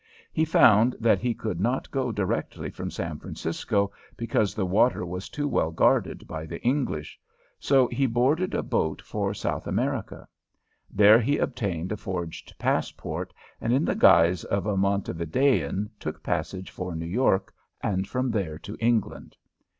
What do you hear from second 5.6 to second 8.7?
guarded by the English, so he boarded a